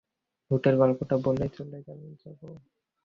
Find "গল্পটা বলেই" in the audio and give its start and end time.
0.77-1.51